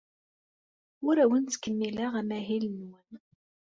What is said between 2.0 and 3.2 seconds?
ara amahil-nwen.